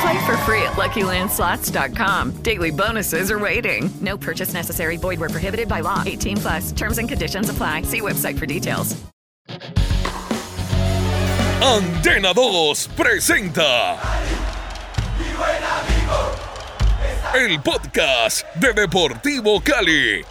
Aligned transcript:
Play 0.00 0.24
for 0.24 0.36
free 0.38 0.62
at 0.62 0.72
LuckyLandSlots.com. 0.76 2.42
Daily 2.42 2.70
bonuses 2.70 3.30
are 3.30 3.38
waiting. 3.38 3.90
No 4.00 4.16
purchase 4.16 4.54
necessary. 4.54 4.96
Void 4.96 5.20
were 5.20 5.28
prohibited 5.28 5.68
by 5.68 5.80
law. 5.80 6.02
18 6.06 6.36
plus. 6.38 6.72
Terms 6.72 6.98
and 6.98 7.08
conditions 7.08 7.50
apply. 7.50 7.82
See 7.82 8.00
website 8.00 8.38
for 8.38 8.46
details. 8.46 8.96
Antena 11.60 12.32
2 12.32 12.88
presenta 12.96 13.98
el 17.34 17.60
podcast 17.60 18.46
de 18.54 18.72
Deportivo 18.72 19.60
Cali. 19.62 20.24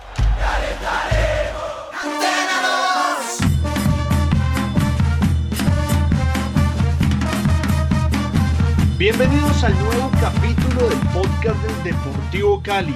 Bienvenidos 8.99 9.63
al 9.63 9.73
nuevo 9.79 10.11
capítulo 10.19 10.89
del 10.89 10.99
podcast 11.13 11.63
del 11.63 11.83
Deportivo 11.93 12.61
Cali. 12.61 12.95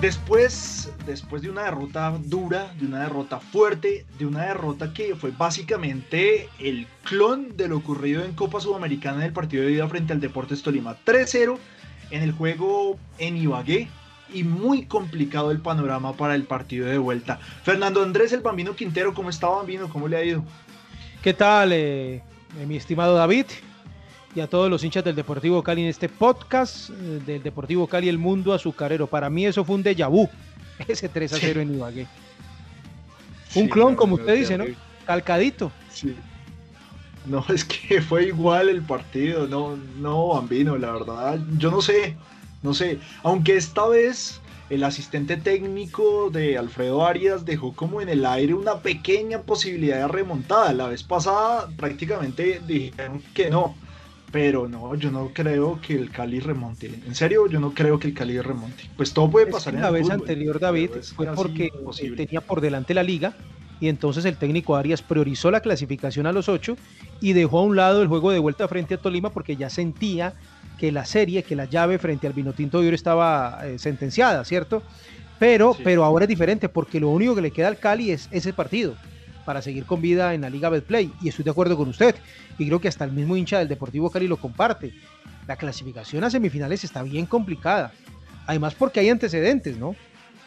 Después, 0.00 0.92
después 1.06 1.42
de 1.42 1.50
una 1.50 1.64
derrota 1.64 2.16
dura, 2.22 2.72
de 2.78 2.86
una 2.86 3.00
derrota 3.00 3.40
fuerte, 3.40 4.06
de 4.16 4.26
una 4.26 4.44
derrota 4.44 4.92
que 4.92 5.16
fue 5.16 5.32
básicamente 5.32 6.48
el 6.60 6.86
clon 7.02 7.56
de 7.56 7.66
lo 7.66 7.78
ocurrido 7.78 8.24
en 8.24 8.32
Copa 8.34 8.60
Sudamericana 8.60 9.16
en 9.16 9.22
el 9.24 9.32
partido 9.32 9.64
de 9.64 9.72
ida 9.72 9.88
frente 9.88 10.12
al 10.12 10.20
Deportes 10.20 10.62
Tolima 10.62 10.96
3-0 11.04 11.58
en 12.12 12.22
el 12.22 12.30
juego 12.30 12.96
en 13.18 13.38
Ibagué 13.38 13.88
y 14.32 14.44
muy 14.44 14.86
complicado 14.86 15.50
el 15.50 15.58
panorama 15.58 16.12
para 16.12 16.36
el 16.36 16.44
partido 16.44 16.86
de 16.86 16.98
vuelta. 16.98 17.40
Fernando 17.64 18.04
Andrés, 18.04 18.32
el 18.32 18.40
Bambino 18.42 18.76
Quintero, 18.76 19.12
¿cómo 19.14 19.30
está 19.30 19.48
Bambino? 19.48 19.88
¿Cómo 19.88 20.06
le 20.06 20.16
ha 20.16 20.22
ido? 20.22 20.44
¿Qué 21.24 21.34
tal, 21.34 21.72
eh, 21.72 22.22
mi 22.68 22.76
estimado 22.76 23.16
David? 23.16 23.46
Y 24.34 24.40
a 24.40 24.46
todos 24.46 24.70
los 24.70 24.84
hinchas 24.84 25.04
del 25.04 25.16
Deportivo 25.16 25.62
Cali 25.62 25.82
en 25.82 25.88
este 25.88 26.08
podcast 26.08 26.90
eh, 26.90 27.20
del 27.24 27.42
Deportivo 27.42 27.86
Cali 27.86 28.08
El 28.08 28.18
Mundo 28.18 28.52
Azucarero. 28.52 29.06
Para 29.06 29.30
mí 29.30 29.46
eso 29.46 29.64
fue 29.64 29.76
un 29.76 29.84
déjà 29.84 30.08
vu, 30.10 30.28
ese 30.88 31.08
3 31.08 31.32
a 31.32 31.36
0 31.38 31.60
en 31.60 31.74
Ibagué. 31.74 32.06
Un 33.54 33.64
Sí, 33.64 33.68
clon, 33.68 33.96
como 33.96 34.16
usted 34.16 34.34
dice, 34.34 34.58
¿no? 34.58 34.64
Calcadito. 35.06 35.72
Sí. 35.90 36.14
No, 37.26 37.44
es 37.48 37.64
que 37.64 38.00
fue 38.02 38.26
igual 38.26 38.68
el 38.68 38.82
partido, 38.82 39.46
no, 39.46 39.76
no, 39.98 40.28
Bambino, 40.28 40.76
la 40.76 40.92
verdad, 40.92 41.38
yo 41.56 41.70
no 41.70 41.80
sé, 41.80 42.16
no 42.62 42.74
sé, 42.74 42.98
aunque 43.22 43.56
esta 43.56 43.86
vez 43.88 44.40
el 44.70 44.84
asistente 44.84 45.38
técnico 45.38 46.28
de 46.30 46.58
Alfredo 46.58 47.06
Arias 47.06 47.46
dejó 47.46 47.72
como 47.72 48.02
en 48.02 48.10
el 48.10 48.26
aire 48.26 48.52
una 48.52 48.80
pequeña 48.80 49.42
posibilidad 49.42 49.96
de 49.98 50.08
remontada, 50.08 50.72
la 50.74 50.88
vez 50.88 51.02
pasada 51.02 51.68
prácticamente 51.76 52.60
dijeron 52.66 53.22
que 53.34 53.50
no, 53.50 53.74
pero 54.30 54.68
no, 54.68 54.94
yo 54.94 55.10
no 55.10 55.30
creo 55.32 55.80
que 55.80 55.94
el 55.94 56.10
Cali 56.10 56.40
remonte, 56.40 56.86
en 57.06 57.14
serio, 57.14 57.46
yo 57.48 57.60
no 57.60 57.72
creo 57.72 57.98
que 57.98 58.08
el 58.08 58.14
Cali 58.14 58.38
remonte, 58.40 58.84
pues 58.96 59.12
todo 59.12 59.30
puede 59.30 59.46
Es 59.48 59.52
pasar 59.54 59.72
que 59.72 59.76
en 59.78 59.82
la 59.82 59.90
vez 59.90 60.02
fútbol, 60.02 60.20
anterior, 60.20 60.60
David, 60.60 60.90
es 60.98 61.12
fue 61.14 61.26
porque 61.34 61.70
imposible. 61.74 62.26
tenía 62.26 62.40
por 62.40 62.60
delante 62.60 62.92
la 62.94 63.02
liga 63.02 63.34
y 63.80 63.88
entonces 63.88 64.24
el 64.24 64.36
técnico 64.36 64.76
Arias 64.76 65.02
priorizó 65.02 65.50
la 65.50 65.60
clasificación 65.60 66.26
a 66.26 66.32
los 66.32 66.48
ocho 66.48 66.76
y 67.20 67.32
dejó 67.32 67.60
a 67.60 67.62
un 67.62 67.76
lado 67.76 68.02
el 68.02 68.08
juego 68.08 68.30
de 68.30 68.38
vuelta 68.38 68.68
frente 68.68 68.94
a 68.94 68.98
Tolima 68.98 69.30
porque 69.30 69.56
ya 69.56 69.70
sentía 69.70 70.34
que 70.78 70.92
la 70.92 71.04
serie, 71.04 71.42
que 71.42 71.56
la 71.56 71.64
llave 71.64 71.98
frente 71.98 72.26
al 72.26 72.32
Vinotinto 72.34 72.80
de 72.80 72.88
Oro 72.88 72.94
estaba 72.94 73.60
eh, 73.64 73.78
sentenciada, 73.78 74.44
¿cierto? 74.44 74.82
Pero, 75.38 75.74
Sí. 75.74 75.82
pero 75.84 76.04
ahora 76.04 76.24
es 76.24 76.28
diferente 76.28 76.68
porque 76.68 77.00
lo 77.00 77.08
único 77.10 77.34
que 77.34 77.40
le 77.42 77.50
queda 77.52 77.68
al 77.68 77.78
Cali 77.78 78.10
es 78.10 78.28
ese 78.30 78.52
partido 78.52 78.94
para 79.48 79.62
seguir 79.62 79.86
con 79.86 80.02
vida 80.02 80.34
en 80.34 80.42
la 80.42 80.50
Liga 80.50 80.68
Betplay 80.68 81.10
y 81.22 81.30
estoy 81.30 81.42
de 81.42 81.50
acuerdo 81.50 81.74
con 81.74 81.88
usted 81.88 82.14
y 82.58 82.66
creo 82.66 82.82
que 82.82 82.88
hasta 82.88 83.06
el 83.06 83.12
mismo 83.12 83.34
hincha 83.34 83.58
del 83.58 83.66
Deportivo 83.66 84.10
Cali 84.10 84.28
lo 84.28 84.36
comparte. 84.36 84.92
La 85.46 85.56
clasificación 85.56 86.22
a 86.22 86.28
semifinales 86.28 86.84
está 86.84 87.02
bien 87.02 87.24
complicada. 87.24 87.90
Además 88.46 88.74
porque 88.74 89.00
hay 89.00 89.08
antecedentes, 89.08 89.78
¿no? 89.78 89.96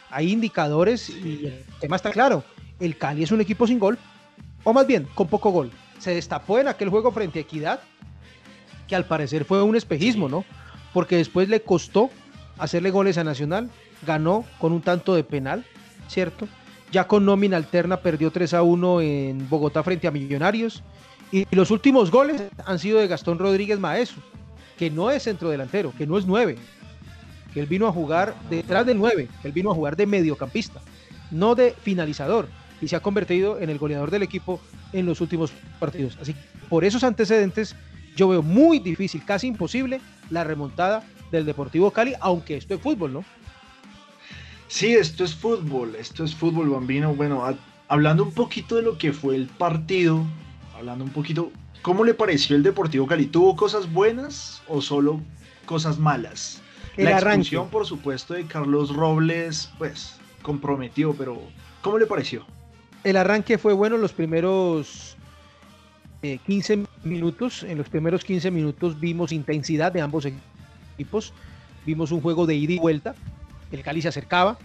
Hay 0.08 0.30
indicadores 0.30 1.10
y 1.10 1.46
el 1.46 1.64
tema 1.80 1.96
está 1.96 2.12
claro. 2.12 2.44
El 2.78 2.96
Cali 2.96 3.24
es 3.24 3.32
un 3.32 3.40
equipo 3.40 3.66
sin 3.66 3.80
gol, 3.80 3.98
o 4.62 4.72
más 4.72 4.86
bien 4.86 5.08
con 5.16 5.26
poco 5.26 5.50
gol. 5.50 5.72
Se 5.98 6.14
destapó 6.14 6.60
en 6.60 6.68
aquel 6.68 6.88
juego 6.88 7.10
frente 7.10 7.40
a 7.40 7.42
Equidad, 7.42 7.80
que 8.86 8.94
al 8.94 9.06
parecer 9.06 9.44
fue 9.44 9.64
un 9.64 9.74
espejismo, 9.74 10.28
¿no? 10.28 10.44
Porque 10.92 11.16
después 11.16 11.48
le 11.48 11.60
costó 11.60 12.08
hacerle 12.56 12.92
goles 12.92 13.18
a 13.18 13.24
Nacional, 13.24 13.68
ganó 14.06 14.44
con 14.60 14.70
un 14.70 14.80
tanto 14.80 15.16
de 15.16 15.24
penal, 15.24 15.64
¿cierto? 16.06 16.46
Ya 16.92 17.08
con 17.08 17.24
nómina 17.24 17.56
alterna 17.56 17.96
perdió 17.96 18.30
3 18.30 18.52
a 18.52 18.62
1 18.62 19.00
en 19.00 19.48
Bogotá 19.48 19.82
frente 19.82 20.06
a 20.06 20.10
Millonarios. 20.10 20.82
Y 21.32 21.46
los 21.50 21.70
últimos 21.70 22.10
goles 22.10 22.42
han 22.66 22.78
sido 22.78 22.98
de 22.98 23.08
Gastón 23.08 23.38
Rodríguez 23.38 23.78
Maeso, 23.78 24.16
que 24.76 24.90
no 24.90 25.10
es 25.10 25.22
centrodelantero, 25.22 25.94
que 25.96 26.06
no 26.06 26.18
es 26.18 26.26
9, 26.26 26.58
que 27.54 27.60
él 27.60 27.66
vino 27.66 27.86
a 27.86 27.92
jugar 27.92 28.34
detrás 28.50 28.84
del 28.84 28.98
9, 28.98 29.28
que 29.40 29.48
él 29.48 29.54
vino 29.54 29.70
a 29.70 29.74
jugar 29.74 29.96
de 29.96 30.06
mediocampista, 30.06 30.82
no 31.30 31.54
de 31.54 31.70
finalizador, 31.82 32.46
y 32.82 32.88
se 32.88 32.96
ha 32.96 33.00
convertido 33.00 33.58
en 33.58 33.70
el 33.70 33.78
goleador 33.78 34.10
del 34.10 34.22
equipo 34.22 34.60
en 34.92 35.06
los 35.06 35.22
últimos 35.22 35.50
partidos. 35.80 36.18
Así 36.20 36.34
que 36.34 36.40
por 36.68 36.84
esos 36.84 37.02
antecedentes, 37.04 37.74
yo 38.16 38.28
veo 38.28 38.42
muy 38.42 38.78
difícil, 38.78 39.24
casi 39.24 39.46
imposible, 39.46 40.02
la 40.28 40.44
remontada 40.44 41.02
del 41.30 41.46
Deportivo 41.46 41.90
Cali, 41.90 42.12
aunque 42.20 42.58
esto 42.58 42.74
es 42.74 42.80
fútbol, 42.82 43.14
¿no? 43.14 43.24
Sí, 44.72 44.94
esto 44.94 45.22
es 45.24 45.34
fútbol, 45.34 45.94
esto 45.96 46.24
es 46.24 46.34
fútbol, 46.34 46.70
bambino. 46.70 47.14
Bueno, 47.14 47.44
a- 47.44 47.54
hablando 47.88 48.22
un 48.24 48.32
poquito 48.32 48.76
de 48.76 48.80
lo 48.82 48.96
que 48.96 49.12
fue 49.12 49.36
el 49.36 49.46
partido, 49.46 50.24
hablando 50.74 51.04
un 51.04 51.10
poquito, 51.10 51.52
¿cómo 51.82 52.04
le 52.04 52.14
pareció 52.14 52.56
el 52.56 52.62
Deportivo 52.62 53.06
Cali? 53.06 53.26
¿Tuvo 53.26 53.54
cosas 53.54 53.92
buenas 53.92 54.62
o 54.66 54.80
solo 54.80 55.20
cosas 55.66 55.98
malas? 55.98 56.62
El 56.96 57.04
La 57.04 57.18
arranque. 57.18 57.28
expulsión, 57.40 57.68
por 57.68 57.84
supuesto, 57.84 58.32
de 58.32 58.46
Carlos 58.46 58.96
Robles, 58.96 59.70
pues, 59.76 60.16
comprometió, 60.40 61.12
pero 61.12 61.38
¿cómo 61.82 61.98
le 61.98 62.06
pareció? 62.06 62.46
El 63.04 63.18
arranque 63.18 63.58
fue 63.58 63.74
bueno 63.74 63.98
los 63.98 64.12
primeros 64.14 65.18
eh, 66.22 66.38
15 66.46 66.84
minutos. 67.04 67.62
En 67.62 67.76
los 67.76 67.90
primeros 67.90 68.24
15 68.24 68.50
minutos 68.50 68.98
vimos 68.98 69.32
intensidad 69.32 69.92
de 69.92 70.00
ambos 70.00 70.24
equipos. 70.96 71.34
Vimos 71.84 72.10
un 72.10 72.22
juego 72.22 72.46
de 72.46 72.54
ida 72.54 72.72
y 72.72 72.78
vuelta. 72.78 73.14
El 73.72 73.82
Cali 73.82 74.02
se 74.02 74.08
acercaba. 74.08 74.58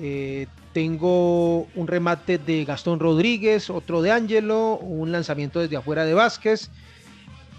Eh, 0.00 0.46
tengo 0.72 1.62
un 1.74 1.86
remate 1.86 2.38
de 2.38 2.64
Gastón 2.64 3.00
Rodríguez, 3.00 3.70
otro 3.70 4.02
de 4.02 4.12
Ángelo, 4.12 4.76
un 4.76 5.10
lanzamiento 5.10 5.60
desde 5.60 5.76
afuera 5.76 6.04
de 6.04 6.14
Vázquez. 6.14 6.70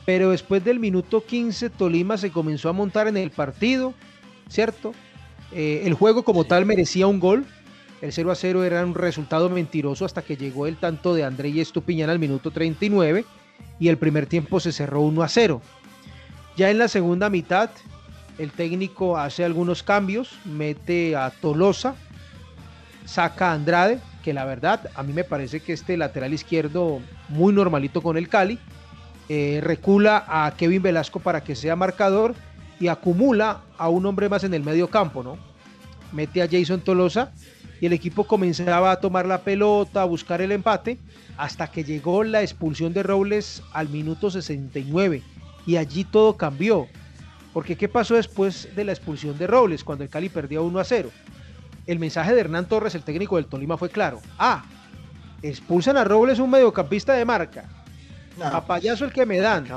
Pero 0.05 0.31
después 0.31 0.63
del 0.63 0.79
minuto 0.79 1.25
15, 1.25 1.69
Tolima 1.69 2.17
se 2.17 2.31
comenzó 2.31 2.69
a 2.69 2.73
montar 2.73 3.07
en 3.07 3.17
el 3.17 3.31
partido, 3.31 3.93
¿cierto? 4.47 4.93
Eh, 5.51 5.83
el 5.85 5.93
juego 5.93 6.23
como 6.23 6.45
tal 6.45 6.65
merecía 6.65 7.07
un 7.07 7.19
gol. 7.19 7.45
El 8.01 8.13
0 8.13 8.31
a 8.31 8.35
0 8.35 8.63
era 8.63 8.85
un 8.85 8.95
resultado 8.95 9.49
mentiroso 9.49 10.05
hasta 10.05 10.21
que 10.21 10.37
llegó 10.37 10.67
el 10.67 10.77
tanto 10.77 11.13
de 11.13 11.25
André 11.25 11.49
y 11.49 11.59
Estupiñán 11.59 12.09
al 12.09 12.19
minuto 12.19 12.51
39 12.51 13.25
y 13.79 13.87
el 13.89 13.97
primer 13.97 14.25
tiempo 14.25 14.59
se 14.59 14.71
cerró 14.71 15.01
1 15.01 15.21
a 15.21 15.27
0. 15.27 15.61
Ya 16.55 16.69
en 16.69 16.77
la 16.77 16.87
segunda 16.87 17.29
mitad, 17.29 17.69
el 18.39 18.51
técnico 18.51 19.17
hace 19.17 19.43
algunos 19.43 19.83
cambios, 19.83 20.39
mete 20.45 21.15
a 21.15 21.29
Tolosa, 21.29 21.95
saca 23.05 23.51
a 23.51 23.53
Andrade, 23.53 23.99
que 24.23 24.33
la 24.33 24.45
verdad 24.45 24.89
a 24.95 25.03
mí 25.03 25.13
me 25.13 25.25
parece 25.25 25.59
que 25.59 25.73
este 25.73 25.97
lateral 25.97 26.33
izquierdo 26.33 27.01
muy 27.27 27.53
normalito 27.53 28.01
con 28.01 28.17
el 28.17 28.29
Cali, 28.29 28.57
eh, 29.27 29.59
recula 29.61 30.23
a 30.27 30.51
Kevin 30.55 30.81
Velasco 30.81 31.19
para 31.19 31.43
que 31.43 31.55
sea 31.55 31.75
marcador 31.75 32.33
y 32.79 32.87
acumula 32.87 33.61
a 33.77 33.89
un 33.89 34.05
hombre 34.05 34.29
más 34.29 34.43
en 34.43 34.53
el 34.53 34.63
medio 34.63 34.89
campo, 34.89 35.21
¿no? 35.21 35.37
Mete 36.13 36.41
a 36.41 36.47
Jason 36.49 36.79
Tolosa 36.79 37.33
y 37.81 37.85
el 37.85 37.93
equipo 37.93 38.23
comenzaba 38.23 38.91
a 38.91 38.99
tomar 38.99 39.25
la 39.25 39.41
pelota, 39.41 40.01
a 40.01 40.05
buscar 40.05 40.41
el 40.41 40.53
empate, 40.53 40.97
hasta 41.37 41.69
que 41.69 41.83
llegó 41.83 42.23
la 42.23 42.41
expulsión 42.41 42.93
de 42.93 43.03
Robles 43.03 43.61
al 43.73 43.89
minuto 43.89 44.31
69 44.31 45.21
y 45.65 45.75
allí 45.75 46.05
todo 46.05 46.37
cambió. 46.37 46.87
Porque 47.59 47.75
¿qué 47.75 47.89
pasó 47.89 48.15
después 48.15 48.73
de 48.73 48.85
la 48.85 48.93
expulsión 48.93 49.37
de 49.37 49.45
Robles 49.45 49.83
cuando 49.83 50.05
el 50.05 50.09
Cali 50.09 50.29
perdió 50.29 50.63
1 50.63 50.79
a 50.79 50.83
0? 50.85 51.11
El 51.87 51.99
mensaje 51.99 52.33
de 52.33 52.39
Hernán 52.39 52.69
Torres, 52.69 52.95
el 52.95 53.03
técnico 53.03 53.35
del 53.35 53.47
Tolima, 53.47 53.77
fue 53.77 53.89
claro. 53.89 54.21
Ah, 54.37 54.63
expulsan 55.41 55.97
a 55.97 56.05
Robles 56.05 56.39
un 56.39 56.51
mediocampista 56.51 57.11
de 57.15 57.25
marca. 57.25 57.65
A 58.41 58.65
payaso 58.65 59.03
el 59.03 59.11
que 59.11 59.25
me 59.25 59.39
dan. 59.39 59.67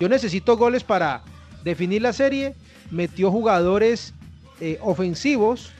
Yo 0.00 0.08
necesito 0.08 0.56
goles 0.56 0.82
para 0.82 1.24
definir 1.62 2.00
la 2.00 2.14
serie. 2.14 2.54
Metió 2.90 3.30
jugadores 3.30 4.14
eh, 4.62 4.78
ofensivos 4.80 5.72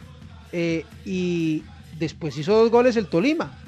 eh, 0.53 0.85
y 1.06 1.64
después 1.99 2.37
hizo 2.37 2.55
dos 2.55 2.70
goles 2.70 2.97
el 2.97 3.06
Tolima. 3.06 3.58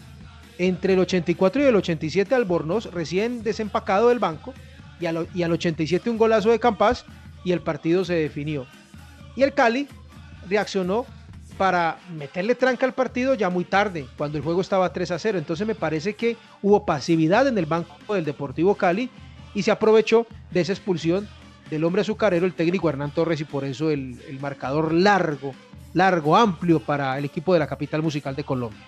Entre 0.58 0.92
el 0.92 0.98
84 0.98 1.62
y 1.62 1.64
el 1.64 1.76
87 1.76 2.34
Albornoz, 2.34 2.92
recién 2.92 3.42
desempacado 3.42 4.10
del 4.10 4.18
banco, 4.18 4.52
y 5.00 5.06
al, 5.06 5.26
y 5.32 5.42
al 5.42 5.52
87 5.52 6.10
un 6.10 6.18
golazo 6.18 6.50
de 6.50 6.60
Campas 6.60 7.06
y 7.44 7.52
el 7.52 7.60
partido 7.60 8.04
se 8.04 8.14
definió. 8.14 8.66
Y 9.36 9.42
el 9.42 9.54
Cali 9.54 9.88
reaccionó 10.48 11.06
para 11.56 11.98
meterle 12.16 12.54
tranca 12.54 12.86
al 12.86 12.94
partido 12.94 13.34
ya 13.34 13.50
muy 13.50 13.64
tarde, 13.64 14.06
cuando 14.16 14.38
el 14.38 14.44
juego 14.44 14.60
estaba 14.60 14.92
3 14.92 15.10
a 15.10 15.18
0. 15.18 15.38
Entonces 15.38 15.66
me 15.66 15.74
parece 15.74 16.14
que 16.14 16.36
hubo 16.62 16.86
pasividad 16.86 17.46
en 17.48 17.58
el 17.58 17.66
banco 17.66 18.14
del 18.14 18.24
Deportivo 18.24 18.76
Cali 18.76 19.10
y 19.54 19.62
se 19.62 19.70
aprovechó 19.70 20.26
de 20.50 20.60
esa 20.60 20.72
expulsión 20.72 21.28
del 21.68 21.84
hombre 21.84 22.02
azucarero, 22.02 22.46
el 22.46 22.54
técnico 22.54 22.88
Hernán 22.88 23.10
Torres, 23.10 23.40
y 23.40 23.44
por 23.44 23.64
eso 23.64 23.90
el, 23.90 24.18
el 24.28 24.40
marcador 24.40 24.92
largo, 24.92 25.52
largo, 25.92 26.36
amplio 26.36 26.80
para 26.80 27.18
el 27.18 27.24
equipo 27.24 27.52
de 27.52 27.58
la 27.58 27.66
capital 27.66 28.02
musical 28.02 28.34
de 28.36 28.44
Colombia. 28.44 28.80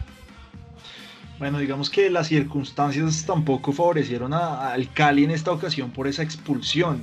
Bueno, 1.38 1.58
digamos 1.58 1.88
que 1.90 2.10
las 2.10 2.28
circunstancias 2.28 3.24
tampoco 3.26 3.72
favorecieron 3.72 4.32
al 4.34 4.92
Cali 4.92 5.24
en 5.24 5.30
esta 5.30 5.50
ocasión 5.50 5.90
por 5.90 6.06
esa 6.06 6.22
expulsión. 6.22 7.02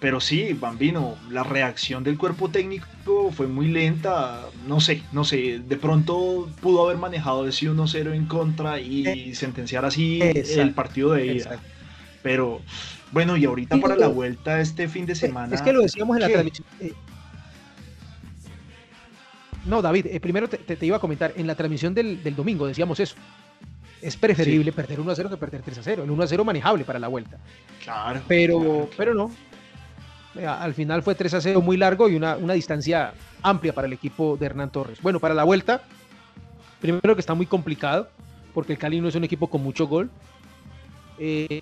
Pero 0.00 0.18
sí, 0.18 0.54
Bambino, 0.54 1.18
la 1.30 1.42
reacción 1.42 2.02
del 2.02 2.16
cuerpo 2.16 2.48
técnico 2.48 3.30
fue 3.32 3.46
muy 3.46 3.68
lenta. 3.68 4.46
No 4.66 4.80
sé, 4.80 5.02
no 5.12 5.24
sé. 5.24 5.60
De 5.60 5.76
pronto 5.76 6.48
pudo 6.62 6.86
haber 6.86 6.96
manejado 6.96 7.46
ese 7.46 7.70
1-0 7.70 8.14
en 8.14 8.24
contra 8.24 8.80
y 8.80 9.06
eh, 9.06 9.34
sentenciar 9.34 9.84
así 9.84 10.20
el 10.22 10.72
partido 10.72 11.12
de 11.12 11.26
ida. 11.26 11.60
Pero 12.22 12.62
bueno, 13.12 13.36
y 13.36 13.44
ahorita 13.44 13.76
para 13.78 13.94
la 13.94 14.08
vuelta 14.08 14.60
este 14.60 14.88
fin 14.88 15.04
de 15.04 15.14
semana. 15.14 15.54
Es 15.54 15.60
que 15.60 15.72
lo 15.72 15.82
decíamos 15.82 16.16
en 16.16 16.22
la 16.22 16.28
transmisión. 16.30 16.66
Eh, 16.80 16.94
no, 19.66 19.82
David, 19.82 20.06
eh, 20.06 20.18
primero 20.18 20.48
te, 20.48 20.86
iba 20.86 20.96
a 20.96 21.00
comentar. 21.00 21.34
En 21.36 21.46
la 21.46 21.54
transmisión 21.54 21.92
del, 21.92 22.34
domingo 22.34 22.66
decíamos 22.66 23.00
eso. 23.00 23.16
Es 24.00 24.16
preferible 24.16 24.72
perder 24.72 24.98
1 24.98 25.14
0 25.14 25.28
que 25.28 25.36
perder 25.36 25.60
3 25.60 25.78
0. 25.82 26.04
El 26.04 26.10
1 26.10 26.26
0 26.26 26.42
manejable 26.42 26.84
para 26.84 26.98
la 26.98 27.08
vuelta. 27.08 27.36
Claro. 27.84 28.22
Pero, 28.26 28.88
pero 28.96 29.12
no, 29.12 29.30
al 30.46 30.74
final 30.74 31.02
fue 31.02 31.14
3 31.14 31.34
a 31.34 31.40
0 31.40 31.60
muy 31.60 31.76
largo 31.76 32.08
y 32.08 32.16
una, 32.16 32.36
distancia 32.52 33.12
amplia 33.42 33.72
para 33.72 33.86
el 33.86 33.92
equipo 33.92 34.36
de 34.36 34.46
Hernán 34.46 34.70
Torres. 34.70 35.00
Bueno, 35.02 35.18
para 35.20 35.34
la 35.34 35.44
vuelta, 35.44 35.82
primero 36.80 37.14
que 37.14 37.20
está 37.20 37.34
muy 37.34 37.46
complicado, 37.46 38.08
porque 38.54 38.72
el 38.72 38.78
Cali 38.78 39.00
no 39.00 39.08
es 39.08 39.14
un 39.14 39.24
equipo 39.24 39.48
con 39.48 39.62
mucho 39.62 39.86
gol. 39.86 40.10
Eh, 41.18 41.60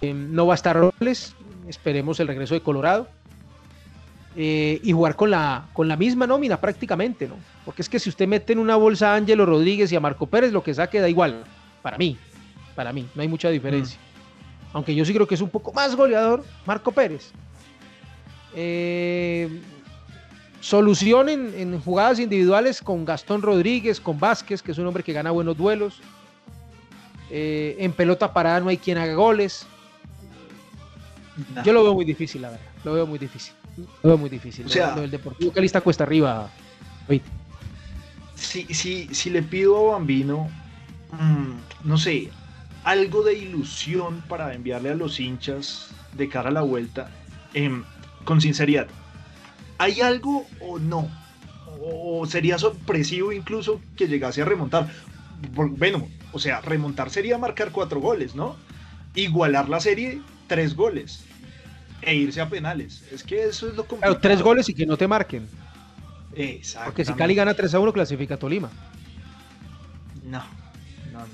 em, 0.00 0.34
no 0.34 0.46
va 0.46 0.54
a 0.54 0.56
estar 0.56 0.76
Robles, 0.76 1.34
esperemos 1.68 2.20
el 2.20 2.28
regreso 2.28 2.54
de 2.54 2.60
Colorado. 2.60 3.08
Eh, 4.36 4.80
y 4.84 4.92
jugar 4.92 5.16
con 5.16 5.28
la, 5.28 5.66
con 5.72 5.88
la 5.88 5.96
misma 5.96 6.24
nómina 6.24 6.60
prácticamente, 6.60 7.26
¿no? 7.26 7.34
Porque 7.64 7.82
es 7.82 7.88
que 7.88 7.98
si 7.98 8.08
usted 8.08 8.28
mete 8.28 8.52
en 8.52 8.60
una 8.60 8.76
bolsa 8.76 9.12
a 9.12 9.16
Ángelo 9.16 9.44
Rodríguez 9.44 9.90
y 9.90 9.96
a 9.96 10.00
Marco 10.00 10.26
Pérez, 10.26 10.52
lo 10.52 10.62
que 10.62 10.72
saque 10.72 11.00
da 11.00 11.08
igual. 11.08 11.42
Para 11.82 11.98
mí, 11.98 12.16
para 12.76 12.92
mí, 12.92 13.08
no 13.14 13.22
hay 13.22 13.28
mucha 13.28 13.50
diferencia. 13.50 13.98
Mm. 13.98 14.76
Aunque 14.76 14.94
yo 14.94 15.04
sí 15.04 15.12
creo 15.12 15.26
que 15.26 15.34
es 15.34 15.40
un 15.40 15.50
poco 15.50 15.72
más 15.72 15.96
goleador 15.96 16.44
Marco 16.64 16.92
Pérez. 16.92 17.32
Eh, 18.54 19.60
solución 20.60 21.28
en, 21.28 21.80
jugadas 21.80 22.18
individuales 22.18 22.80
con 22.80 23.04
Gastón 23.04 23.42
Rodríguez, 23.42 24.00
con 24.00 24.18
Vázquez, 24.18 24.62
que 24.62 24.72
es 24.72 24.78
un 24.78 24.86
hombre 24.86 25.02
que 25.02 25.12
gana 25.12 25.30
buenos 25.30 25.56
duelos. 25.56 26.00
Eh, 27.30 27.76
en 27.78 27.92
pelota 27.92 28.32
parada 28.32 28.60
no 28.60 28.68
hay 28.68 28.76
quien 28.76 28.98
haga 28.98 29.14
goles. 29.14 29.66
Yo 31.64 31.72
lo 31.72 31.82
veo 31.82 31.94
muy 31.94 32.04
difícil, 32.04 32.42
la 32.42 32.50
verdad. 32.50 32.66
Lo 32.84 32.92
veo 32.92 33.06
muy 33.06 33.18
difícil. 33.18 33.54
Lo 34.02 34.10
veo 34.10 34.18
muy 34.18 34.28
difícil. 34.28 34.66
O 34.66 34.68
sea, 34.68 34.94
del 34.94 35.10
Deportivo 35.10 35.52
Cali 35.52 35.66
está 35.66 35.80
cuesta 35.80 36.04
arriba. 36.04 36.50
Si, 38.34 38.64
si, 38.74 39.08
si 39.14 39.30
le 39.30 39.42
pido 39.42 39.78
a 39.78 39.92
Bambino, 39.92 40.48
mm, 41.12 41.88
no 41.88 41.98
sé, 41.98 42.30
algo 42.84 43.22
de 43.22 43.34
ilusión 43.34 44.22
para 44.28 44.54
enviarle 44.54 44.90
a 44.90 44.94
los 44.94 45.20
hinchas 45.20 45.90
de 46.16 46.28
cara 46.28 46.48
a 46.48 46.52
la 46.52 46.62
vuelta, 46.62 47.10
eh, 47.54 47.82
con 48.24 48.40
sinceridad, 48.40 48.88
¿hay 49.78 50.00
algo 50.00 50.46
o 50.60 50.78
no? 50.78 51.08
¿O 51.82 52.26
sería 52.26 52.58
sorpresivo 52.58 53.32
incluso 53.32 53.80
que 53.96 54.06
llegase 54.06 54.42
a 54.42 54.44
remontar? 54.44 54.88
Bueno, 55.52 56.08
o 56.32 56.38
sea, 56.38 56.60
remontar 56.60 57.10
sería 57.10 57.38
marcar 57.38 57.72
cuatro 57.72 58.00
goles, 58.00 58.34
¿no? 58.34 58.56
Igualar 59.14 59.68
la 59.68 59.80
serie, 59.80 60.20
tres 60.46 60.74
goles. 60.76 61.24
E 62.02 62.14
irse 62.14 62.40
a 62.40 62.48
penales. 62.48 63.04
Es 63.12 63.22
que 63.22 63.44
eso 63.44 63.68
es 63.68 63.74
lo 63.74 63.84
complicado. 63.84 64.18
tres 64.18 64.42
goles 64.42 64.68
y 64.68 64.74
que 64.74 64.86
no 64.86 64.96
te 64.96 65.06
marquen. 65.06 65.46
Exacto. 66.34 66.86
Porque 66.90 67.04
si 67.04 67.12
Cali 67.14 67.34
gana 67.34 67.54
3 67.54 67.74
a 67.74 67.80
1, 67.80 67.92
clasifica 67.92 68.34
a 68.34 68.38
Tolima. 68.38 68.70
No. 70.24 70.38
No, 71.12 71.18
no, 71.18 71.26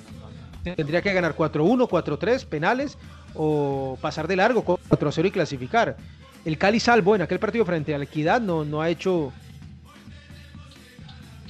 no, 0.64 0.74
Tendría 0.74 1.02
que 1.02 1.12
ganar 1.12 1.36
4-1, 1.36 1.88
4-3, 1.88 2.46
penales, 2.46 2.98
o 3.34 3.98
pasar 4.00 4.26
de 4.26 4.36
largo, 4.36 4.64
4-0 4.64 5.26
y 5.26 5.30
clasificar. 5.30 5.96
El 6.46 6.58
Cali 6.58 6.78
salvo 6.78 7.16
en 7.16 7.22
aquel 7.22 7.40
partido 7.40 7.64
frente 7.64 7.92
a 7.92 7.98
la 7.98 8.04
Equidad 8.04 8.40
no, 8.40 8.64
no 8.64 8.80
ha 8.80 8.88
hecho 8.88 9.32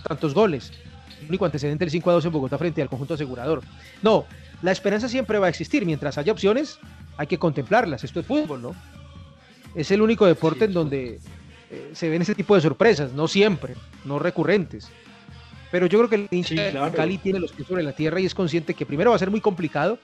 tantos 0.08 0.32
goles. 0.32 0.72
El 1.20 1.28
único 1.28 1.44
antecedente 1.44 1.84
el 1.84 1.90
5 1.90 2.08
a 2.08 2.14
2 2.14 2.24
en 2.24 2.32
Bogotá 2.32 2.56
frente 2.56 2.80
al 2.80 2.88
conjunto 2.88 3.12
asegurador. 3.12 3.62
No, 4.00 4.24
la 4.62 4.72
esperanza 4.72 5.10
siempre 5.10 5.38
va 5.38 5.48
a 5.48 5.50
existir. 5.50 5.84
Mientras 5.84 6.16
haya 6.16 6.32
opciones, 6.32 6.78
hay 7.18 7.26
que 7.26 7.38
contemplarlas. 7.38 8.04
Esto 8.04 8.20
es 8.20 8.26
fútbol, 8.26 8.62
¿no? 8.62 8.74
Es 9.74 9.90
el 9.90 10.00
único 10.00 10.24
deporte 10.24 10.64
en 10.64 10.72
donde 10.72 11.20
eh, 11.70 11.90
se 11.92 12.08
ven 12.08 12.22
ese 12.22 12.34
tipo 12.34 12.54
de 12.54 12.62
sorpresas, 12.62 13.12
no 13.12 13.28
siempre, 13.28 13.74
no 14.06 14.18
recurrentes. 14.18 14.88
Pero 15.70 15.84
yo 15.84 15.98
creo 15.98 16.08
que 16.08 16.16
el 16.16 16.28
hincha 16.30 16.90
Cali 16.92 17.18
tiene 17.18 17.38
los 17.38 17.52
pies 17.52 17.68
sobre 17.68 17.82
la 17.82 17.92
tierra 17.92 18.18
y 18.18 18.24
es 18.24 18.34
consciente 18.34 18.72
que 18.72 18.86
primero 18.86 19.10
va 19.10 19.16
a 19.16 19.18
ser 19.18 19.30
muy 19.30 19.42
complicado 19.42 19.98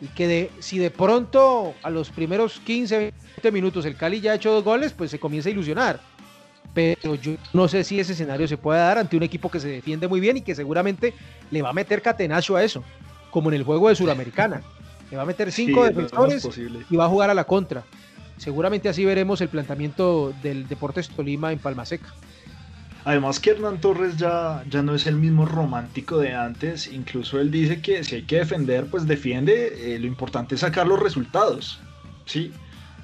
y 0.00 0.06
que 0.08 0.26
de, 0.26 0.50
si 0.60 0.78
de 0.78 0.90
pronto 0.90 1.74
a 1.82 1.90
los 1.90 2.10
primeros 2.10 2.60
15, 2.60 3.12
20 3.36 3.52
minutos 3.52 3.84
el 3.84 3.96
Cali 3.96 4.20
ya 4.20 4.32
ha 4.32 4.34
hecho 4.34 4.52
dos 4.52 4.64
goles, 4.64 4.92
pues 4.92 5.10
se 5.10 5.18
comienza 5.18 5.48
a 5.48 5.52
ilusionar. 5.52 6.00
Pero 6.74 7.14
yo 7.16 7.32
no 7.52 7.66
sé 7.66 7.82
si 7.82 7.98
ese 7.98 8.12
escenario 8.12 8.46
se 8.46 8.56
puede 8.56 8.80
dar 8.80 8.98
ante 8.98 9.16
un 9.16 9.22
equipo 9.22 9.50
que 9.50 9.58
se 9.58 9.68
defiende 9.68 10.06
muy 10.06 10.20
bien 10.20 10.36
y 10.36 10.42
que 10.42 10.54
seguramente 10.54 11.14
le 11.50 11.62
va 11.62 11.70
a 11.70 11.72
meter 11.72 12.02
catenacho 12.02 12.56
a 12.56 12.62
eso, 12.62 12.84
como 13.30 13.50
en 13.50 13.56
el 13.56 13.64
juego 13.64 13.88
de 13.88 13.96
Suramericana. 13.96 14.62
Le 15.10 15.16
va 15.16 15.22
a 15.22 15.26
meter 15.26 15.50
cinco 15.50 15.84
defensores 15.84 16.48
y 16.90 16.96
va 16.96 17.06
a 17.06 17.08
jugar 17.08 17.30
a 17.30 17.34
la 17.34 17.44
contra. 17.44 17.84
Seguramente 18.36 18.88
así 18.88 19.04
veremos 19.04 19.40
el 19.40 19.48
planteamiento 19.48 20.32
del 20.42 20.68
Deportes 20.68 21.08
Tolima 21.08 21.50
en 21.50 21.58
Palma 21.58 21.84
Seca. 21.84 22.14
Además 23.04 23.40
que 23.40 23.50
Hernán 23.50 23.80
Torres 23.80 24.16
ya, 24.16 24.64
ya 24.68 24.82
no 24.82 24.94
es 24.94 25.06
el 25.06 25.16
mismo 25.16 25.46
romántico 25.46 26.18
de 26.18 26.34
antes, 26.34 26.92
incluso 26.92 27.40
él 27.40 27.50
dice 27.50 27.80
que 27.80 28.04
si 28.04 28.16
hay 28.16 28.22
que 28.22 28.36
defender, 28.36 28.86
pues 28.86 29.06
defiende, 29.06 29.94
eh, 29.94 29.98
lo 29.98 30.06
importante 30.06 30.56
es 30.56 30.60
sacar 30.60 30.86
los 30.86 31.00
resultados, 31.00 31.80
¿sí? 32.26 32.52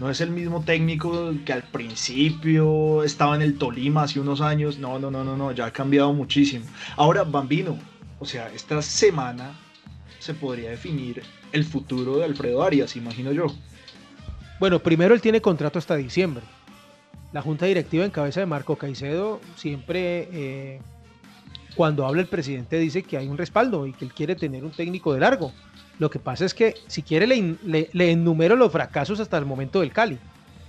No 0.01 0.11
es 0.11 0.21
el 0.21 0.31
mismo 0.31 0.63
técnico 0.65 1.33
que 1.47 1.53
al 1.53 1.63
principio 1.63 3.05
estaba 3.05 3.37
en 3.37 3.43
el 3.43 3.57
Tolima 3.57 4.03
hace 4.03 4.19
unos 4.19 4.41
años, 4.41 4.79
no, 4.79 4.99
no, 4.99 5.11
no, 5.11 5.23
no, 5.23 5.37
no, 5.37 5.53
ya 5.53 5.67
ha 5.67 5.71
cambiado 5.71 6.13
muchísimo. 6.13 6.67
Ahora, 6.97 7.23
Bambino, 7.23 7.79
o 8.19 8.27
sea, 8.27 8.51
esta 8.53 8.83
semana 8.83 9.53
se 10.19 10.35
podría 10.35 10.71
definir 10.71 11.23
el 11.53 11.65
futuro 11.65 12.19
de 12.19 12.25
Alfredo 12.25 12.65
Arias, 12.65 12.97
imagino 12.97 13.31
yo. 13.31 13.47
Bueno, 14.59 14.81
primero 14.81 15.15
él 15.15 15.21
tiene 15.21 15.41
contrato 15.41 15.79
hasta 15.79 15.95
diciembre 15.97 16.43
la 17.35 17.43
junta 17.43 17.67
directiva 17.67 18.05
en 18.05 18.13
cabeza 18.13 18.39
de 18.39 18.47
Marco 18.47 18.77
Caicedo 18.77 19.41
siempre, 19.57 20.29
eh, 20.33 20.81
cuando 21.75 22.07
habla 22.07 22.23
el 22.23 22.29
presidente, 22.29 22.79
dice 22.79 23.03
que 23.03 23.17
hay 23.17 23.27
un 23.27 23.37
respaldo 23.37 23.89
y 23.89 23.93
que 23.93 24.05
él 24.05 24.15
quiere 24.15 24.37
tener 24.37 24.65
un 24.65 24.71
técnico 24.71 25.13
de 25.13 25.19
largo. 25.19 25.53
Lo 25.99 26.11
que 26.11 26.21
pasa 26.21 26.45
es 26.45 26.55
que, 26.55 26.77
si 26.87 27.03
quiere, 27.03 27.27
le, 27.27 28.11
enumero 28.13 28.55
los 28.55 28.71
fracasos 28.71 29.19
hasta 29.19 29.37
el 29.37 29.47
momento 29.47 29.81
del 29.81 29.91
Cali. 29.91 30.17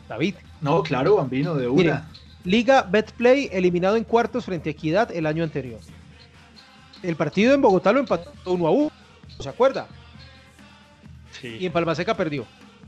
David. 0.10 0.36
No, 0.60 0.82
claro, 0.82 1.18
Bambino, 1.18 1.54
de 1.54 1.68
una. 1.68 2.10
Liga 2.44 2.82
Betplay 2.82 3.48
eliminado 3.52 3.96
en 3.96 4.04
cuartos 4.04 4.46
frente 4.46 4.70
a 4.70 4.72
Equidad 4.72 5.12
el 5.12 5.28
año 5.28 5.44
anterior. 5.44 5.80
El 7.04 7.16
partido 7.16 7.54
en 7.54 7.62
Bogotá 7.62 7.94
lo 7.94 8.00
empató 8.00 8.32
1 8.44 8.68
a 8.68 8.72
1, 8.72 8.92
¿se 9.40 9.50
acuerda? 9.50 9.86
Sí. 11.40 11.58
Y 11.60 11.68
en 11.68 11.72
Palmaseca 11.72 12.18
perdió. 12.18 12.44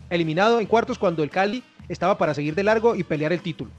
Eliminado 0.09 0.59
en 0.59 0.65
cuartos 0.65 0.97
cuando 0.97 1.21
el 1.21 1.29
Cali 1.29 1.63
estaba 1.89 2.17
para 2.17 2.33
seguir 2.33 2.55
de 2.55 2.63
largo 2.63 2.95
y 2.95 3.03
pelear 3.03 3.33
el 3.33 3.41
título. 3.41 3.71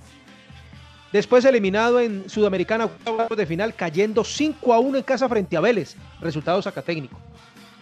Después 1.12 1.44
eliminado 1.44 2.00
en 2.00 2.28
Sudamericana 2.28 2.88
de 3.34 3.46
final, 3.46 3.74
cayendo 3.74 4.24
5 4.24 4.74
a 4.74 4.78
1 4.78 4.98
en 4.98 5.04
casa 5.04 5.28
frente 5.28 5.56
a 5.56 5.60
Vélez. 5.60 5.96
Resultado 6.20 6.60
sacatécnico. 6.60 7.18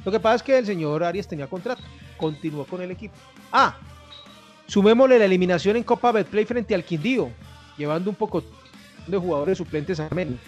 Lo 0.04 0.12
que 0.12 0.20
pasa 0.20 0.36
es 0.36 0.42
que 0.44 0.56
el 0.58 0.66
señor 0.66 1.02
Arias 1.02 1.26
tenía 1.26 1.48
contrato. 1.48 1.82
Continuó 2.16 2.64
con 2.64 2.80
el 2.80 2.92
equipo. 2.92 3.14
Ah, 3.50 3.76
sumémosle 4.66 5.18
la 5.18 5.24
eliminación 5.24 5.76
en 5.76 5.82
Copa 5.82 6.12
Betplay 6.12 6.44
frente 6.44 6.74
al 6.74 6.84
Quindío, 6.84 7.30
llevando 7.76 8.10
un 8.10 8.16
poco 8.16 8.44
de 9.06 9.18
jugadores 9.18 9.58
suplentes 9.58 9.98
a 9.98 10.08
menos, 10.14 10.38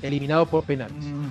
eliminado 0.00 0.46
por 0.46 0.64
penales. 0.64 1.04
Mm. 1.04 1.28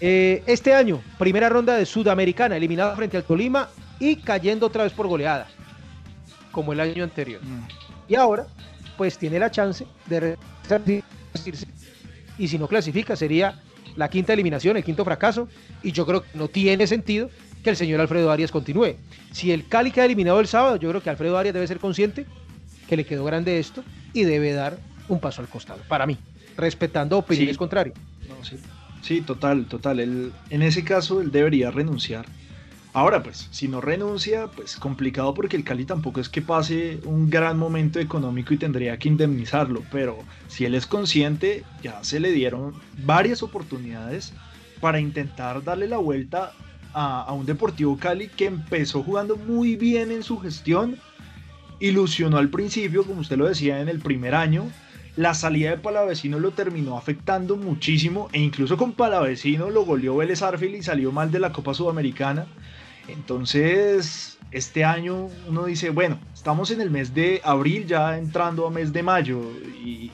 Eh, 0.00 0.42
este 0.46 0.74
año, 0.74 1.00
primera 1.18 1.48
ronda 1.48 1.76
de 1.76 1.86
Sudamericana, 1.86 2.56
eliminado 2.56 2.94
frente 2.94 3.16
al 3.16 3.24
Tolima 3.24 3.68
y 3.98 4.16
cayendo 4.16 4.66
otra 4.66 4.84
vez 4.84 4.92
por 4.92 5.06
goleada, 5.06 5.48
como 6.54 6.72
el 6.72 6.80
año 6.80 7.04
anterior. 7.04 7.42
Mm. 7.44 7.66
Y 8.08 8.14
ahora, 8.14 8.46
pues 8.96 9.18
tiene 9.18 9.38
la 9.38 9.50
chance 9.50 9.84
de 10.06 10.38
resistirse. 10.68 11.66
Y 12.38 12.48
si 12.48 12.58
no 12.58 12.68
clasifica, 12.68 13.16
sería 13.16 13.60
la 13.96 14.08
quinta 14.08 14.32
eliminación, 14.32 14.76
el 14.76 14.84
quinto 14.84 15.04
fracaso. 15.04 15.48
Y 15.82 15.92
yo 15.92 16.06
creo 16.06 16.22
que 16.22 16.28
no 16.38 16.48
tiene 16.48 16.86
sentido 16.86 17.28
que 17.62 17.70
el 17.70 17.76
señor 17.76 18.00
Alfredo 18.00 18.30
Arias 18.30 18.52
continúe. 18.52 18.96
Si 19.32 19.50
el 19.50 19.66
Cali 19.68 19.90
queda 19.90 20.04
eliminado 20.04 20.40
el 20.40 20.46
sábado, 20.46 20.76
yo 20.76 20.88
creo 20.88 21.02
que 21.02 21.10
Alfredo 21.10 21.36
Arias 21.36 21.54
debe 21.54 21.66
ser 21.66 21.78
consciente 21.78 22.24
que 22.88 22.96
le 22.96 23.04
quedó 23.04 23.24
grande 23.24 23.58
esto 23.58 23.82
y 24.12 24.22
debe 24.24 24.52
dar 24.52 24.78
un 25.08 25.18
paso 25.18 25.42
al 25.42 25.48
costado, 25.48 25.82
para 25.88 26.06
mí, 26.06 26.18
respetando 26.56 27.18
opiniones 27.18 27.58
contrarias. 27.58 27.96
sí. 29.02 29.20
total, 29.22 29.66
total. 29.66 30.00
en 30.00 30.62
ese 30.62 30.84
caso, 30.84 31.20
él 31.20 31.30
debería 31.30 31.70
renunciar 31.70 32.26
Ahora, 32.94 33.24
pues, 33.24 33.48
si 33.50 33.66
no 33.66 33.80
renuncia, 33.80 34.46
pues 34.46 34.76
complicado 34.76 35.34
porque 35.34 35.56
el 35.56 35.64
Cali 35.64 35.84
tampoco 35.84 36.20
es 36.20 36.28
que 36.28 36.40
pase 36.40 37.00
un 37.04 37.28
gran 37.28 37.58
momento 37.58 37.98
económico 37.98 38.54
y 38.54 38.56
tendría 38.56 38.96
que 39.00 39.08
indemnizarlo, 39.08 39.82
pero 39.90 40.16
si 40.46 40.64
él 40.64 40.76
es 40.76 40.86
consciente, 40.86 41.64
ya 41.82 42.04
se 42.04 42.20
le 42.20 42.30
dieron 42.30 42.72
varias 43.04 43.42
oportunidades 43.42 44.32
para 44.80 45.00
intentar 45.00 45.64
darle 45.64 45.88
la 45.88 45.96
vuelta 45.96 46.52
a, 46.92 47.32
un 47.32 47.46
Deportivo 47.46 47.98
Cali 47.98 48.28
que 48.28 48.46
empezó 48.46 49.02
jugando 49.02 49.36
muy 49.36 49.74
bien 49.74 50.12
en 50.12 50.22
su 50.22 50.38
gestión, 50.38 50.96
ilusionó 51.80 52.38
al 52.38 52.48
principio, 52.48 53.02
como 53.02 53.22
usted 53.22 53.36
lo 53.36 53.48
decía, 53.48 53.80
en 53.80 53.88
el 53.88 53.98
primer 53.98 54.36
año, 54.36 54.70
la 55.16 55.34
salida 55.34 55.70
de 55.70 55.78
Palavecino 55.78 56.38
lo 56.38 56.52
terminó 56.52 56.96
afectando 56.96 57.56
muchísimo 57.56 58.28
e 58.32 58.40
incluso 58.40 58.76
con 58.76 58.92
Palavecino 58.92 59.68
lo 59.68 59.84
goleó 59.84 60.16
Vélez 60.16 60.42
Arfield 60.42 60.76
y 60.76 60.82
salió 60.84 61.10
mal 61.10 61.32
de 61.32 61.40
la 61.40 61.52
Copa 61.52 61.74
Sudamericana. 61.74 62.46
Entonces, 63.08 64.38
este 64.50 64.84
año 64.84 65.28
uno 65.48 65.64
dice, 65.64 65.90
bueno, 65.90 66.18
estamos 66.32 66.70
en 66.70 66.80
el 66.80 66.90
mes 66.90 67.14
de 67.14 67.40
abril, 67.44 67.86
ya 67.86 68.18
entrando 68.18 68.66
a 68.66 68.70
mes 68.70 68.92
de 68.92 69.02
mayo, 69.02 69.40
y, 69.84 70.10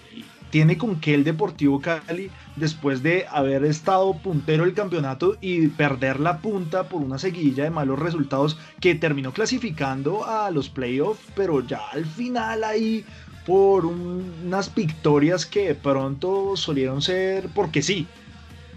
tiene 0.50 0.76
con 0.76 1.00
que 1.00 1.14
el 1.14 1.22
Deportivo 1.22 1.80
Cali, 1.80 2.30
después 2.56 3.02
de 3.02 3.24
haber 3.30 3.64
estado 3.64 4.14
puntero 4.14 4.64
del 4.64 4.74
campeonato 4.74 5.36
y 5.40 5.68
perder 5.68 6.18
la 6.18 6.38
punta 6.38 6.88
por 6.88 7.02
una 7.02 7.18
seguidilla 7.18 7.64
de 7.64 7.70
malos 7.70 8.00
resultados 8.00 8.58
que 8.80 8.96
terminó 8.96 9.32
clasificando 9.32 10.26
a 10.26 10.50
los 10.50 10.68
playoffs, 10.68 11.24
pero 11.36 11.64
ya 11.64 11.80
al 11.92 12.04
final 12.04 12.64
ahí 12.64 13.04
por 13.46 13.86
unas 13.86 14.74
victorias 14.74 15.46
que 15.46 15.68
de 15.68 15.74
pronto 15.74 16.56
solieron 16.56 17.00
ser 17.00 17.48
porque 17.54 17.80
sí, 17.82 18.06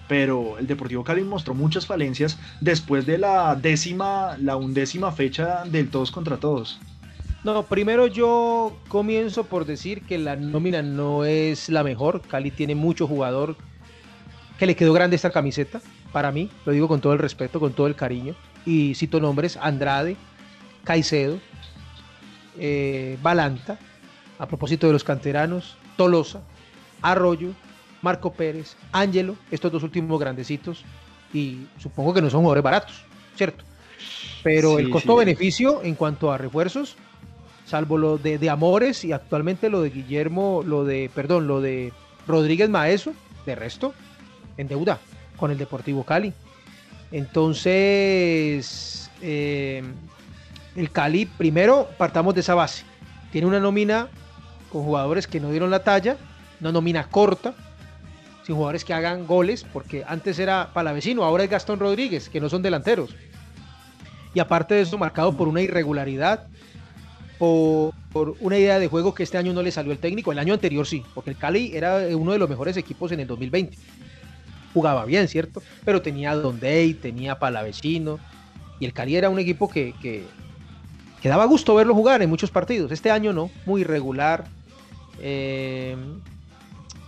pero 0.08 0.58
el 0.58 0.68
Deportivo 0.68 1.04
Cali 1.04 1.24
mostró 1.24 1.54
muchas 1.54 1.86
falencias 1.86 2.38
después 2.62 3.06
de 3.06 3.18
la 3.18 3.56
décima, 3.56 4.38
la 4.40 4.58
undécima 4.58 5.12
fecha 5.12 5.64
del 5.66 5.90
todos 5.90 6.12
contra 6.12 6.38
todos. 6.38 6.80
No, 7.44 7.64
primero 7.64 8.08
yo 8.08 8.78
comienzo 8.88 9.44
por 9.46 9.66
decir 9.66 10.04
que 10.04 10.18
la 10.18 10.36
nómina 10.38 10.82
no 10.82 11.26
es 11.26 11.68
la 11.68 11.84
mejor. 11.84 12.22
Cali 12.22 12.52
tiene 12.52 12.74
mucho 12.74 13.06
jugador 13.06 13.58
que 14.58 14.66
le 14.66 14.76
quedó 14.76 14.94
grande 14.94 15.16
esta 15.18 15.32
camiseta, 15.32 15.82
para 16.14 16.32
mí, 16.32 16.50
lo 16.66 16.72
digo 16.72 16.88
con 16.88 17.02
todo 17.02 17.12
el 17.12 17.20
respeto, 17.20 17.60
con 17.60 17.74
todo 17.74 17.88
el 17.88 17.96
cariño. 17.96 18.36
Y 18.66 18.96
cito 18.96 19.20
nombres, 19.20 19.58
Andrade, 19.58 20.16
Caicedo, 20.84 21.40
eh, 22.58 23.18
Balanta, 23.22 23.80
a 24.40 24.48
propósito 24.48 24.88
de 24.88 24.94
los 24.94 25.04
canteranos, 25.04 25.76
Tolosa, 25.98 26.42
Arroyo, 27.02 27.50
Marco 28.04 28.34
Pérez, 28.34 28.76
Ángelo, 28.92 29.36
estos 29.50 29.72
dos 29.72 29.82
últimos 29.82 30.20
grandecitos, 30.20 30.84
y 31.34 31.66
supongo 31.80 32.14
que 32.14 32.22
no 32.22 32.30
son 32.30 32.42
jugadores 32.42 32.64
baratos, 32.64 33.04
¿cierto? 33.36 33.64
Pero 34.44 34.78
el 34.78 34.90
costo-beneficio 34.90 35.82
en 35.84 35.96
cuanto 35.96 36.32
a 36.32 36.38
refuerzos, 36.38 36.98
salvo 37.66 37.98
lo 37.98 38.18
de, 38.18 38.50
Amores 38.50 39.06
y 39.06 39.14
actualmente 39.14 39.70
lo 39.70 39.82
de 39.82 39.90
Guillermo, 39.90 40.64
lo 40.66 40.84
de, 40.84 41.10
perdón, 41.16 41.48
lo 41.48 41.62
de 41.62 41.94
Rodríguez 42.28 42.70
Maeso, 42.70 43.14
de 43.46 43.56
resto, 43.56 43.94
en 44.58 44.68
deuda 44.68 45.00
con 45.38 45.50
el 45.52 45.58
Deportivo 45.58 46.04
Cali. 46.04 46.34
Entonces, 47.12 49.10
eh, 49.22 49.82
el 50.76 50.92
Cali, 50.92 51.26
primero 51.26 51.88
partamos 51.98 52.36
de 52.36 52.42
esa 52.42 52.54
base. 52.54 52.84
Tiene 53.32 53.48
una 53.48 53.62
nómina 53.62 54.10
con 54.72 54.84
jugadores 54.84 55.26
que 55.26 55.40
no 55.40 55.52
dieron 55.52 55.72
la 55.72 55.84
talla, 55.84 56.18
una 56.60 56.74
nómina 56.74 57.08
corta, 57.10 57.56
sin 58.46 58.56
jugadores 58.56 58.84
que 58.84 58.94
hagan 58.94 59.26
goles, 59.26 59.66
porque 59.72 60.04
antes 60.08 60.38
era 60.40 60.72
Palavecino, 60.74 61.24
ahora 61.24 61.44
es 61.44 61.50
Gastón 61.50 61.80
Rodríguez, 61.80 62.30
que 62.30 62.42
no 62.42 62.50
son 62.50 62.62
delanteros. 62.62 63.16
Y 64.34 64.40
aparte 64.40 64.76
de 64.76 64.82
eso, 64.82 64.98
marcado 64.98 65.36
por 65.38 65.48
una 65.48 65.62
irregularidad, 65.62 66.48
por, 67.38 67.94
por, 68.12 68.36
una 68.40 68.58
idea 68.58 68.80
de 68.80 68.88
juego 68.88 69.14
que 69.14 69.24
este 69.24 69.38
año 69.38 69.54
no 69.54 69.62
le 69.62 69.72
salió 69.72 69.92
el 69.92 70.00
técnico, 70.00 70.32
el 70.32 70.40
año 70.40 70.54
anterior 70.54 70.86
sí, 70.86 71.04
porque 71.14 71.30
el 71.30 71.38
Cali 71.38 71.76
era 71.76 72.08
uno 72.16 72.32
de 72.32 72.40
los 72.40 72.50
mejores 72.50 72.76
equipos 72.78 73.12
en 73.12 73.20
el 73.20 73.28
2020. 73.28 73.78
Jugaba 74.74 75.06
bien, 75.06 75.28
¿cierto? 75.28 75.62
Pero 75.86 76.02
tenía 76.02 76.36
Day, 76.36 76.96
tenía 76.96 77.40
Palavecino, 77.40 78.20
y 78.80 78.86
el 78.86 78.94
Cali 78.94 79.16
era 79.16 79.30
un 79.30 79.40
equipo 79.40 79.70
que, 79.70 79.94
que, 80.02 80.26
que, 81.22 81.30
daba 81.30 81.46
gusto 81.46 81.76
verlo 81.76 81.94
jugar 81.94 82.22
en 82.22 82.30
muchos 82.30 82.52
partidos. 82.52 82.92
Este 82.92 83.12
año 83.12 83.32
no, 83.32 83.52
muy 83.66 83.82
irregular. 83.82 84.46
Eh, 85.22 85.96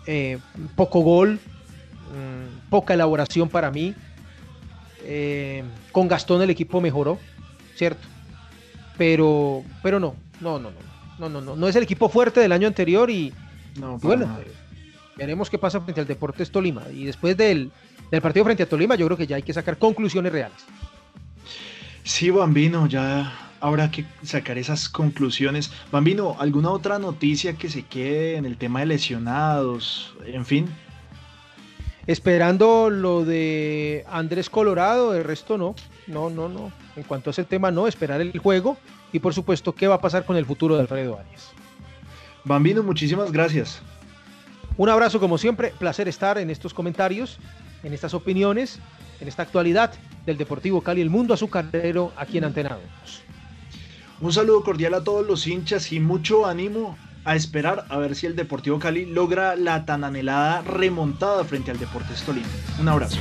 eh, 0.07 0.38
poco 0.75 1.01
gol, 1.01 1.33
mm, 1.33 2.69
poca 2.69 2.93
elaboración 2.93 3.50
para 3.50 3.71
mí. 3.71 3.93
Eh, 5.03 5.63
con 5.91 6.07
Gastón 6.07 6.41
el 6.41 6.50
equipo 6.50 6.81
mejoró, 6.81 7.19
¿cierto? 7.75 8.07
Pero, 8.97 9.63
pero 9.83 10.00
no, 10.00 10.15
no, 10.41 10.57
no, 10.57 10.71
no, 11.19 11.29
no, 11.29 11.41
no, 11.41 11.55
no, 11.55 11.67
es 11.67 11.75
el 11.75 11.83
equipo 11.83 12.09
fuerte 12.09 12.39
del 12.39 12.51
año 12.51 12.67
anterior 12.67 13.09
y, 13.09 13.31
bueno, 14.01 14.39
veremos 15.15 15.50
qué 15.50 15.57
pasa 15.57 15.81
frente 15.81 16.01
al 16.01 16.07
Deportes 16.07 16.50
Tolima. 16.50 16.83
Y 16.91 17.05
después 17.05 17.38
del, 17.38 17.71
del 18.09 18.21
partido 18.21 18.45
frente 18.45 18.63
a 18.63 18.69
Tolima, 18.69 18.95
yo 18.95 19.05
creo 19.05 19.17
que 19.17 19.27
ya 19.27 19.35
hay 19.35 19.43
que 19.43 19.53
sacar 19.53 19.77
conclusiones 19.77 20.31
reales. 20.31 20.57
Sí, 22.03 22.29
Bambino, 22.29 22.88
ya 22.88 23.45
habrá 23.65 23.89
que 23.89 24.05
sacar 24.22 24.60
esas 24.60 24.88
conclusiones. 24.89 25.72
Bambino, 25.91 26.36
¿alguna 26.39 26.69
otra 26.69 27.00
noticia 27.00 27.53
que 27.53 27.67
se 27.67 27.81
quede 27.81 28.36
en 28.36 28.45
el 28.45 28.57
tema 28.57 28.81
de 28.81 28.86
lesionados? 28.86 30.13
En 30.24 30.45
fin. 30.45 30.69
Esperando 32.05 32.91
lo 32.91 33.25
de 33.25 34.05
Andrés 34.07 34.51
Colorado, 34.51 35.15
el 35.15 35.24
resto 35.24 35.57
no. 35.57 35.74
No, 36.05 36.29
no, 36.29 36.48
no. 36.48 36.72
En 36.95 37.01
cuanto 37.03 37.29
a 37.29 37.31
ese 37.31 37.43
tema, 37.43 37.72
no. 37.72 37.88
Esperar 37.88 38.22
el 38.22 38.38
juego 38.38 38.77
y 39.12 39.17
por 39.17 39.34
supuesto 39.34 39.74
qué 39.74 39.88
va 39.88 39.95
a 39.95 40.01
pasar 40.01 40.25
con 40.25 40.38
el 40.38 40.45
futuro 40.45 40.75
de 40.75 40.81
Alfredo 40.81 41.17
Arias. 41.17 41.51
Bambino, 42.43 42.84
muchísimas 42.84 43.31
gracias. 43.31 43.81
Un 44.77 44.89
abrazo 44.89 45.19
como 45.19 45.39
siempre. 45.39 45.74
Placer 45.79 46.07
estar 46.07 46.38
en 46.38 46.51
estos 46.51 46.75
comentarios, 46.75 47.39
en 47.81 47.95
estas 47.95 48.13
opiniones, 48.13 48.79
en 49.19 49.27
esta 49.27 49.41
actualidad 49.41 49.91
del 50.27 50.38
Deportivo 50.38 50.81
Cali, 50.81 51.01
el 51.01 51.10
mundo 51.10 51.34
azucarero 51.34 52.12
aquí 52.15 52.38
en 52.38 52.43
Antena 52.43 52.77
un 54.22 54.34
saludo 54.34 54.63
cordial 54.63 54.93
a 54.93 55.03
todos 55.03 55.25
los 55.25 55.48
hinchas 55.48 55.91
y 55.91 56.00
mucho 56.00 56.45
ánimo 56.45 56.98
a 57.25 57.36
esperar 57.36 57.86
a 57.89 57.98
ver 57.98 58.15
si 58.15 58.27
el 58.27 58.36
Deportivo 58.36 58.79
Cali 58.79 59.05
logra 59.05 59.55
la 59.55 59.86
tan 59.86 60.03
anhelada 60.03 60.62
remontada 60.62 61.43
frente 61.43 61.72
al 61.72 61.79
Deportes 61.79 62.22
Tolima. 62.24 62.48
Un 62.79 62.88
abrazo. 62.88 63.17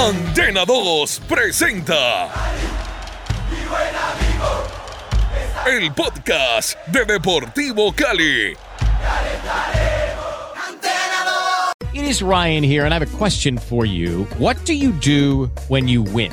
Antena 0.00 0.64
2 0.64 1.20
presenta 1.28 2.30
el 5.66 5.92
podcast 5.92 6.74
de 6.86 7.04
Deportivo 7.04 7.92
Cali. 7.94 8.56
It 11.92 12.02
is 12.02 12.22
Ryan 12.22 12.62
here, 12.62 12.86
and 12.86 12.94
I 12.94 12.98
have 12.98 13.14
a 13.14 13.18
question 13.18 13.58
for 13.58 13.84
you. 13.84 14.24
What 14.38 14.56
do 14.64 14.72
you 14.72 14.92
do 14.92 15.50
when 15.68 15.86
you 15.86 16.02
win? 16.02 16.32